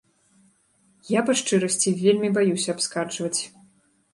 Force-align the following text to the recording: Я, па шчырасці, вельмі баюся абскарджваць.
Я, 1.17 1.21
па 1.27 1.35
шчырасці, 1.41 1.89
вельмі 2.03 2.33
баюся 2.39 2.69
абскарджваць. 2.77 3.37